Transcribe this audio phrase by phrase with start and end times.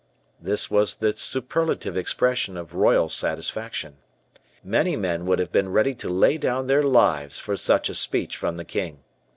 [0.39, 3.97] This was the superlative expression of royal satisfaction.
[4.63, 8.35] Many men would have been ready to lay down their lives for such a speech
[8.35, 9.03] from the king.